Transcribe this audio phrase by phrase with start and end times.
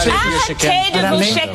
[0.00, 1.50] Arrêtez de vous chicaner.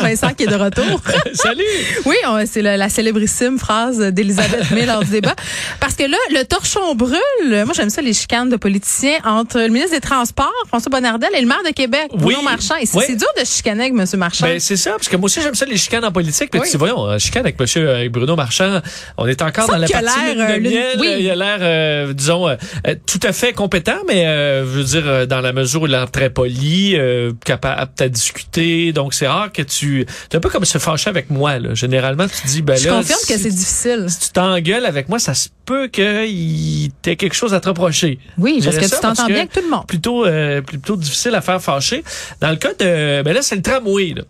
[0.00, 1.00] Vincent qui est de retour.
[1.34, 1.62] Salut!
[2.06, 5.34] Oui, c'est la célébrissime phrase d'Elisabeth May lors du débat.
[5.78, 7.18] Parce que là, le torchon brûle.
[7.50, 11.40] Moi, j'aime ça, les chicanes de politiciens entre le ministre des Transports, François Bonnardel, et
[11.40, 12.44] le maire de Québec, Bruno Oui.
[12.44, 12.74] Marchand.
[12.80, 13.16] Et c'est Oui.
[13.16, 14.18] dur de chicaner avec M.
[14.18, 14.46] Marchand.
[14.46, 16.50] Ben, c'est ça, parce que moi aussi, j'aime ça, les chicanes en politique.
[16.52, 16.68] Mais Oui.
[16.70, 18.80] tu voyons, euh, chicane avec monsieur avec Bruno Marchand,
[19.18, 20.96] on est encore dans la partie de euh, miel.
[20.98, 21.06] oui.
[21.08, 22.56] Euh, Il a l'air, euh, disons, euh,
[22.88, 25.86] euh, tout à fait compétent, mais euh, je veux dire, euh, dans la mesure où
[25.86, 28.92] il a l'air très poli, euh, capable à discuter.
[28.92, 30.06] Donc, c'est rare que tu...
[30.30, 31.74] C'est un peu comme se fâcher avec moi, là.
[31.74, 32.96] Généralement, tu dis, ben je là...
[32.96, 34.06] confirme que c'est difficile.
[34.08, 38.18] Si tu t'engueules avec moi, ça se peut qu'il t'ait quelque chose à te reprocher.
[38.38, 39.86] Oui, Je parce que tu t'entends que bien avec tout le monde.
[39.86, 42.02] Plutôt, euh, plutôt difficile à faire fâcher.
[42.40, 43.22] Dans le cas de...
[43.22, 44.22] Ben là, c'est le tramway, là.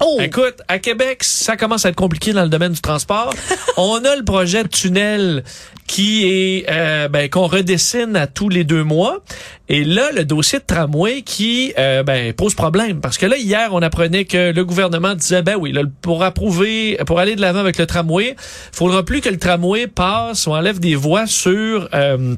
[0.00, 0.18] Oh!
[0.20, 3.34] Écoute, à Québec, ça commence à être compliqué dans le domaine du transport.
[3.76, 5.44] On a le projet de tunnel
[5.86, 9.18] qui est euh, ben, qu'on redessine à tous les deux mois.
[9.68, 13.00] Et là, le dossier de tramway qui euh, ben, pose problème.
[13.00, 16.96] Parce que là, hier, on apprenait que le gouvernement disait, ben oui, là, pour approuver,
[17.06, 18.36] pour aller de l'avant avec le tramway,
[18.72, 21.88] faudra plus que le tramway passe ou enlève des voies sur...
[21.92, 22.36] euh,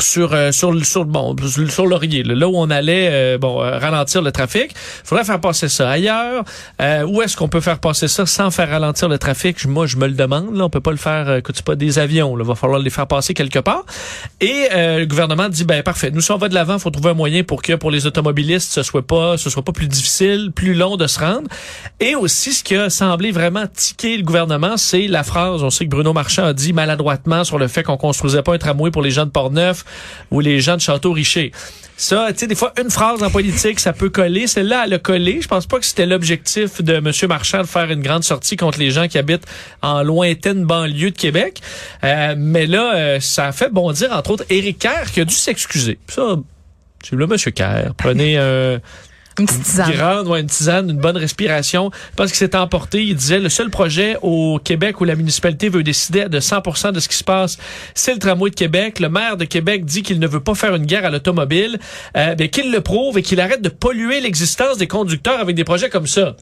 [0.00, 1.36] sur euh, sur sur bon
[1.68, 4.74] sur, là, où on allait euh, bon euh, ralentir le trafic.
[5.04, 6.44] Faudrait faire passer ça ailleurs.
[6.80, 9.64] Euh, où est-ce qu'on peut faire passer ça sans faire ralentir le trafic?
[9.66, 10.64] Moi je me le demande là.
[10.64, 12.44] On peut pas le faire écoute, c'est pas des avions là.
[12.44, 13.84] Va falloir les faire passer quelque part.
[14.40, 16.10] Et le gouvernement dit ben parfait.
[16.10, 18.72] Nous si on va de l'avant faut trouver un moyen pour que pour les automobilistes
[18.72, 21.48] ce soit pas ce soit pas plus difficile plus long de se rendre.
[22.00, 25.84] Et aussi ce qui a semblé vraiment tiquer le gouvernement c'est la phrase on sait
[25.84, 29.02] que Bruno Marchand a dit maladroitement sur le fait qu'on construisait pas un tramway pour
[29.02, 29.81] les gens de Portneuf
[30.30, 31.52] ou les gens de Château-Richer.
[31.96, 34.46] Ça, tu sais, des fois, une phrase en politique, ça peut coller.
[34.48, 35.40] Celle-là, elle a collé.
[35.40, 37.12] Je pense pas que c'était l'objectif de M.
[37.28, 39.46] Marchand de faire une grande sortie contre les gens qui habitent
[39.82, 41.60] en lointaine banlieue de Québec.
[42.02, 45.34] Euh, mais là, euh, ça a fait bondir, entre autres, Éric Kerr, qui a dû
[45.34, 45.98] s'excuser.
[46.08, 46.36] Ça,
[47.04, 47.52] c'est là, M.
[47.52, 47.94] Kerr.
[47.96, 48.80] Prenez un...
[49.38, 49.92] Une petite tisane.
[49.92, 51.90] Grande, ouais, une tisane, une bonne respiration.
[52.16, 53.04] Parce qu'il s'est emporté.
[53.04, 57.00] Il disait, le seul projet au Québec où la municipalité veut décider de 100 de
[57.00, 57.58] ce qui se passe,
[57.94, 59.00] c'est le tramway de Québec.
[59.00, 61.78] Le maire de Québec dit qu'il ne veut pas faire une guerre à l'automobile,
[62.16, 65.64] euh, bien, qu'il le prouve et qu'il arrête de polluer l'existence des conducteurs avec des
[65.64, 66.36] projets comme ça.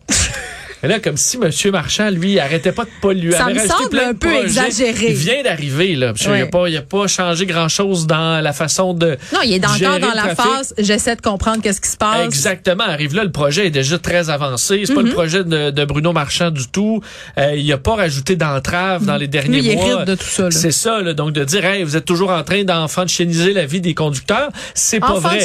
[0.82, 1.50] Et là, comme si M.
[1.72, 3.32] Marchand, lui, arrêtait pas de polluer.
[3.32, 4.42] Ça me semble un peu projets.
[4.44, 5.06] exagéré.
[5.10, 6.08] Il vient d'arriver, là.
[6.08, 6.42] Parce qu'il Ouais.
[6.42, 10.14] a pas, il pas changé grand-chose dans la façon de Non, il est encore dans
[10.14, 12.24] la phase, j'essaie de comprendre qu'est-ce qui se passe.
[12.24, 12.84] Exactement.
[12.84, 14.82] Arrive là, le projet est déjà très avancé.
[14.86, 15.06] C'est pas Mhm.
[15.08, 17.00] le projet de, de Bruno Marchand du tout.
[17.38, 20.04] Euh, il a pas rajouté d'entrave dans les derniers Lui, il mois.
[20.04, 20.50] de tout ça.
[20.50, 21.12] C'est ça, là.
[21.12, 25.00] donc de dire, hey, vous êtes toujours en train d'enfantiniser la vie des conducteurs, c'est
[25.00, 25.38] pas vrai.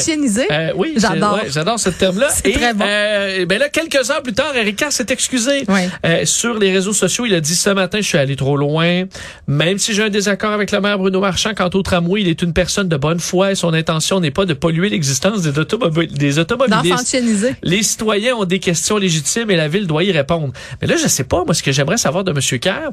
[0.52, 1.36] Euh, oui, J'adore.
[1.36, 2.28] ouais, j'adore ce terme-là.
[2.34, 2.86] C'est très bon.
[2.88, 5.90] euh, ben là, quelques heures plus tard, Eric Carr s'est excusé Ouais.
[6.06, 7.26] Euh, sur les réseaux sociaux.
[7.26, 9.04] Il a dit ce matin, je suis allé trop loin.
[9.48, 12.42] Même si j'ai un désaccord avec le maire Bruno Marchand quant au tramway, il est
[12.42, 16.12] une personne de bonne foi et son intention n'est pas de polluer l'existence des, automobiles,
[16.14, 17.18] des automobilistes.
[17.64, 20.54] Les citoyens ont des questions légitimes et la ville doit y répondre.
[20.82, 22.60] Mais là, je sais pas, moi, ce que j'aimerais savoir de M.
[22.60, 22.92] Kerr,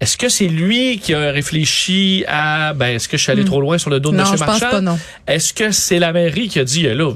[0.00, 3.60] est-ce que c'est lui qui a réfléchi à, ben, est-ce que je suis allé trop
[3.60, 4.30] loin sur le dos de Non, M.
[4.32, 4.70] je pense Marchand?
[4.70, 4.98] pas, non.
[5.26, 7.12] Est-ce que c'est la mairie qui a dit, eh là,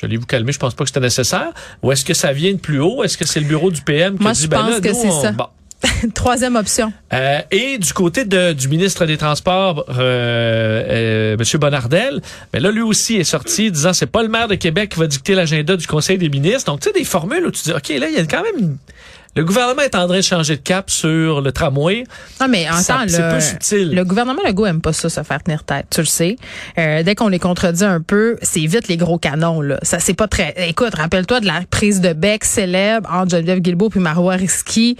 [0.00, 1.50] j'allais vous calmer, je pense pas que c'était nécessaire?
[1.82, 3.02] Ou est-ce que ça vient de plus haut?
[3.04, 4.80] Est-ce que c'est le bureau du PM qui Moi, a dit, je ben pense là,
[4.80, 5.32] que c'est on- ça.
[5.32, 5.46] bon.
[6.14, 6.92] Troisième option.
[7.12, 11.60] Euh, et du côté de, du ministre des Transports, euh, euh, M.
[11.60, 12.20] Bonnardel,
[12.52, 15.06] ben là, lui aussi est sorti disant c'est pas le maire de Québec qui va
[15.06, 16.64] dicter l'agenda du Conseil des ministres.
[16.72, 18.76] Donc, tu sais, des formules où tu dis, OK, là, il y a quand même...
[19.36, 22.04] Le gouvernement est en train de changer de cap sur le tramway.
[22.40, 23.94] Non, mais en temps, c'est le, peu subtil.
[23.94, 26.36] le gouvernement Legault aime pas ça, se faire tenir tête, tu le sais.
[26.78, 29.78] Euh, dès qu'on les contredit un peu, c'est vite les gros canons, là.
[29.82, 30.54] Ça, c'est pas très...
[30.68, 34.96] Écoute, rappelle-toi de la prise de bec célèbre entre Geneviève Guilbeault puis Marois Risky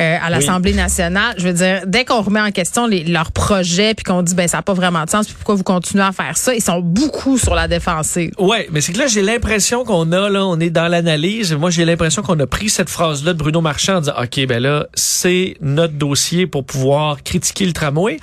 [0.00, 1.34] euh, à l'Assemblée nationale.
[1.38, 4.48] Je veux dire, dès qu'on remet en question les, leurs projets puis qu'on dit, ben
[4.48, 6.80] ça n'a pas vraiment de sens, puis pourquoi vous continuez à faire ça, ils sont
[6.80, 8.32] beaucoup sur la défensive.
[8.38, 11.52] Ouais, mais c'est que là, j'ai l'impression qu'on a, là, on est dans l'analyse.
[11.52, 14.62] Moi, j'ai l'impression qu'on a pris cette phrase-là de Bruno Marchand en disant, OK, ben
[14.62, 18.18] là, c'est notre dossier pour pouvoir critiquer le tramway.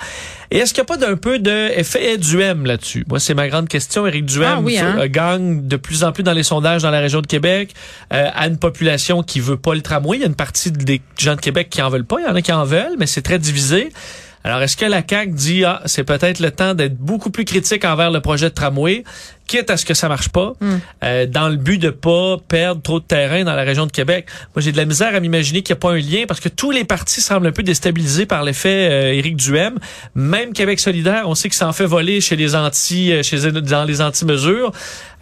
[0.52, 3.04] Et est-ce qu'il n'y a pas d'un peu d'effet Duhem là-dessus?
[3.08, 4.06] Moi, c'est ma grande question.
[4.06, 4.96] Éric Duhem Ah oui, hein?
[5.00, 7.74] euh, gagne de plus en plus dans les sondages dans la région de Québec
[8.12, 10.18] euh, à une population qui veut pas le tramway.
[10.18, 12.18] Il y a une partie des gens de Québec qui en veulent pas.
[12.20, 13.90] Il y en a qui en veulent, mais c'est très divisé.
[14.42, 17.84] Alors, est-ce que la CAQ dit, ah, c'est peut-être le temps d'être beaucoup plus critique
[17.84, 19.04] envers le projet de tramway,
[19.50, 20.52] quitte à ce que ça marche pas,
[21.02, 24.26] euh, dans le but de pas perdre trop de terrain dans la région de Québec?
[24.54, 26.48] Moi, j'ai de la misère à m'imaginer qu'il n'y a pas un lien, parce que
[26.48, 29.78] tous les partis semblent un peu déstabilisés par l'effet euh, Éric Duhem.
[30.14, 33.50] Même Québec solidaire, on sait que ça en fait voler chez les anti, euh, chez
[33.50, 34.70] dans les anti-mesures.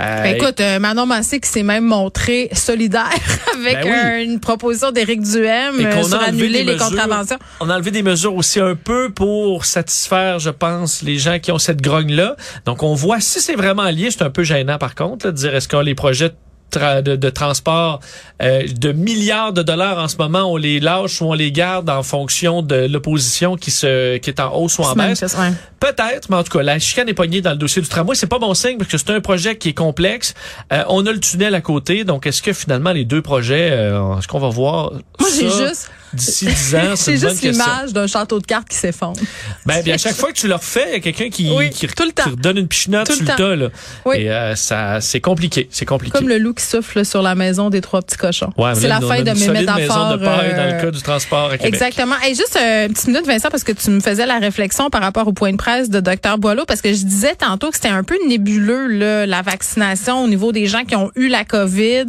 [0.01, 3.09] Euh, Ben, écoute, euh, Manon Massé qui s'est même montré solidaire
[3.55, 4.25] avec Ben oui.
[4.25, 6.89] une proposition d'Éric Duhem Et euh, qu'on sur annuler les mesures.
[6.91, 7.39] contraventions.
[7.61, 11.51] On a enlevé des mesures aussi un peu pour satisfaire, je pense, les gens qui
[11.51, 12.37] ont cette grogne-là.
[12.67, 15.37] Donc, on voit, si c'est vraiment lié, c'est un peu gênant par contre, là, de
[15.37, 16.32] dire est-ce que les projets
[16.76, 18.00] de, de transport
[18.43, 21.88] euh, de milliards de dollars en ce moment, on les lâche ou on les garde
[21.88, 25.23] en fonction de l'opposition qui se qui est en hausse ou en Se baisse?
[25.23, 25.53] ouais.
[25.81, 28.15] Peut-être, mais en tout cas, la chicane est pognée dans le dossier du tramway.
[28.15, 30.35] C'est pas bon signe parce que c'est un projet qui est complexe.
[30.73, 34.19] Euh, on a le tunnel à côté, donc est-ce que finalement les deux projets, euh,
[34.19, 38.40] est-ce qu'on va voir Moi, j'ai juste, d'ici 10 ans C'est juste l'image d'un château
[38.40, 39.20] de cartes qui s'effondre.
[39.66, 41.70] Ben, bien, à chaque fois que tu le refais, il y a quelqu'un qui, Oui,
[41.70, 42.25] qui, tout le temps.
[42.25, 43.56] qui redonne une pichenote Tout sur le tas.
[43.56, 43.69] Là.
[44.05, 44.16] Oui.
[44.19, 45.69] Et euh, ça, c'est compliqué.
[45.70, 46.16] C'est compliqué.
[46.16, 48.52] Comme le loup qui souffle sur la maison des trois petits cochons.
[48.56, 50.19] Ouais, c'est la fin de mes métaphores.
[50.19, 51.75] de paille dans le euh, cas du transport à Québec.
[51.75, 52.14] Exactement.
[52.26, 55.00] Et juste euh, une petite minute, Vincent, parce que tu me faisais la réflexion par
[55.00, 57.88] rapport au point de presse de Dr Boileau, parce que je disais tantôt que c'était
[57.88, 62.05] un peu nébuleux là, la vaccination au niveau des gens qui ont eu la COVID,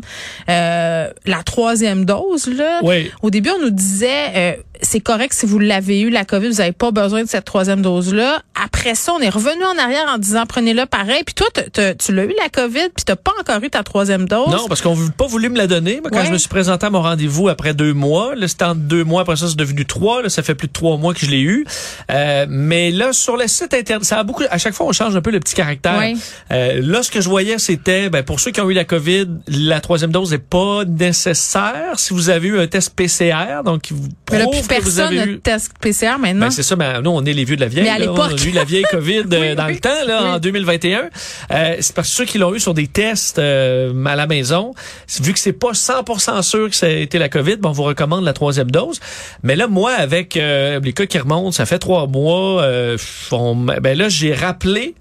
[0.50, 2.48] euh, la troisième dose.
[2.48, 2.80] Là.
[2.84, 3.12] Oui.
[3.22, 6.56] Au début, on nous disait euh, c'est correct si vous l'avez eu la COVID, vous
[6.58, 8.42] n'avez pas besoin de cette troisième dose-là.
[8.64, 11.22] Après ça, on est revenu en arrière en disant prenez-le pareil.
[11.26, 14.50] Puis toi, tu l'as eu la COVID, puis t'as pas encore eu ta troisième dose.
[14.50, 16.00] Non, parce qu'on n'a pas voulu me la donner.
[16.02, 16.26] Moi, quand Ouais.
[16.28, 19.22] je me suis présenté à mon rendez-vous après deux mois, là, c'était en deux mois,
[19.22, 20.22] après ça, c'est devenu trois.
[20.22, 21.66] Là, ça fait plus de trois mois que je l'ai eu.
[22.12, 24.44] Euh, mais là, sur le site internet, ça a beaucoup.
[24.50, 25.98] À chaque fois, on change un peu le petit caractère.
[25.98, 26.16] Ouais.
[26.52, 29.28] Euh, là, ce que je voyais, c'était, ben, pour ceux qui ont eu la COVID,
[29.48, 33.94] la troisième dose n'est pas nécessaire si vous avez eu un test PCR, donc qui
[33.94, 35.40] vous prouve que vous personne avez eu.
[35.40, 36.46] test PCR maintenant.
[36.48, 37.84] Ben, c'est ça, mais nous, on est les vieux de la vieille.
[37.84, 38.12] Mais à là.
[38.12, 39.74] On a eu la vieille COVID euh, Oui, dans oui.
[39.74, 40.30] le temps, là, Oui.
[40.32, 41.10] en 2021.
[41.52, 44.74] Euh, c'est parce que ceux qui l'ont eu sur des tests euh, à la maison,
[45.22, 47.84] vu que c'est pas 100% sûr que ça a été la COVID, ben, on vous
[47.84, 49.00] recommande la troisième dose.
[49.44, 52.98] Mais là, moi, avec euh, les cas qui remontent, ça fait trois mois, euh,
[53.32, 54.96] on- ben là, j'ai rappelé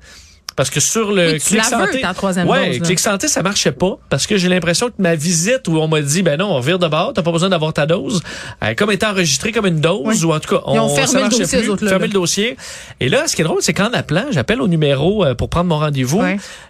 [0.58, 2.86] parce que sur le Oui, tu Clic la veux, Santé, ta troisième ouais, dose.
[2.86, 6.02] Clic Santé, ça marchait pas parce que j'ai l'impression que ma visite où on m'a
[6.02, 8.20] dit ben non, on vire de bord, t'as pas besoin d'avoir ta dose,
[8.60, 10.24] elle comme été enregistrée comme une dose Oui.
[10.24, 12.06] ou en tout cas, Ils ont on, fermé ça le marchait dossier, plus, autres, fermé
[12.08, 12.56] le dossier.
[13.00, 15.66] Et là, ce qui est drôle, c'est qu'en appelant, j'appelle au numéro euh, pour prendre
[15.68, 16.22] mon rendez-vous.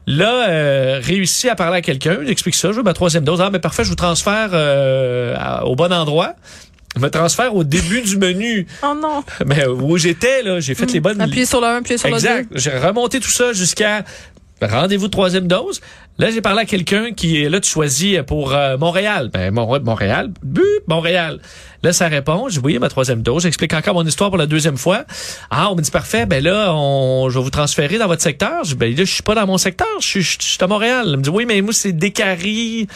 [0.06, 3.40] Là, euh, réussi à parler à quelqu'un, j'explique ça, je veux ma troisième dose.
[3.42, 6.34] Ah, mais parfait, je vous transfère euh, à- au bon endroit.
[6.98, 8.66] Je me transfère au début du menu.
[8.82, 9.22] Oh non.
[9.46, 12.50] Mais où j'étais, là, j'ai fait les bonnes Appuyez sur le 1, appuyez sur Exact.
[12.54, 14.04] J'ai remonté tout ça jusqu'à
[14.62, 15.80] rendez-vous de troisième dose.
[16.18, 19.30] Là, j'ai parlé à quelqu'un qui est là, tu choisis pour euh, Montréal.
[19.32, 21.38] Ben, Mon- Montréal, but, Montréal.
[21.84, 22.48] Là, ça répond.
[22.48, 23.44] J'ai oui, ma troisième dose.
[23.44, 25.04] J'explique encore mon histoire pour la deuxième fois.
[25.48, 26.26] Ah, on me dit parfait.
[26.26, 28.64] Ben là, on, je vais vous transférer dans votre secteur.
[28.64, 29.86] Je dis, ben là, je suis pas dans mon secteur.
[30.00, 31.04] Je suis, je suis à Montréal.
[31.08, 32.88] Elle me dit oui, mais moi, c'est Décarie.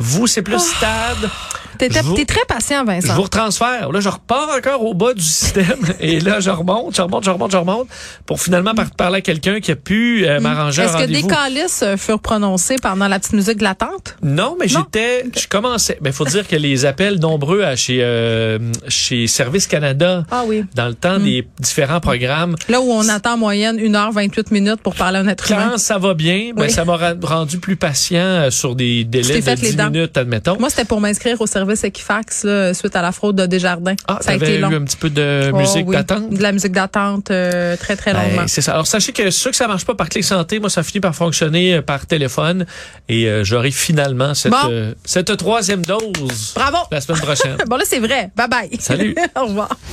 [0.00, 1.30] Vous, c'est plus stade.
[1.78, 3.14] T'es Je très patient, Je Vincent.
[3.14, 3.90] vous retransfère.
[3.92, 5.78] Là, je repars encore au bas du système.
[6.00, 7.88] et là, je remonte, je remonte, je remonte, je remonte
[8.26, 11.96] pour finalement par- parler à quelqu'un qui a pu euh, m'arranger que des calices euh,
[11.96, 14.16] furent prononcés pendant la petite musique de l'attente?
[14.22, 15.98] Non, mais j'étais, je commençais.
[16.02, 18.58] Mais faut dire que les appels nombreux à chez euh,
[18.88, 20.64] chez Service Canada Ah oui.
[20.74, 22.56] dans le temps des différents programmes.
[22.68, 25.70] Là où on attend en moyenne 1h28 minutes pour parler à un être humain.
[25.72, 26.70] Quand ça va bien, ben, Oui.
[26.70, 29.90] ça m'a rendu plus patient euh, sur des délais de fait les 10 dents.
[29.90, 30.58] minutes, admettons.
[30.58, 33.94] Moi, c'était pour m'inscrire au service Equifax là, suite à la fraude de Desjardins.
[34.08, 35.96] ah, ça a été eu un petit peu de Oh, musique oui.
[35.96, 36.30] d'attente?
[36.30, 38.42] De la musique d'attente euh, très, très longuement.
[38.42, 38.72] Ben, c'est ça.
[38.72, 41.74] Alors sachez que ceux que ça marche pas par clé santé, moi ça par fonctionner
[41.76, 42.66] euh, par téléphone
[43.08, 44.58] et euh, j'aurai finalement cette Bon.
[44.70, 46.78] euh, cette troisième dose Bravo!
[46.90, 47.56] la semaine prochaine.
[47.66, 48.30] Bon, là, c'est vrai.
[48.36, 48.70] Bye bye.
[48.80, 49.14] Salut.
[49.36, 49.76] Au revoir.